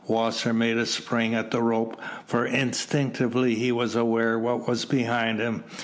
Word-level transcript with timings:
Wasser 0.07 0.51
made 0.51 0.77
a 0.77 0.85
spring 0.87 1.35
at 1.35 1.51
the 1.51 1.61
rope, 1.61 1.95
for 2.25 2.43
instinctively 2.47 3.53
he 3.53 3.71
was 3.71 3.95
aware 3.95 4.39
what 4.39 4.67
was 4.67 4.83
behind 4.85 5.39
him. 5.39 5.63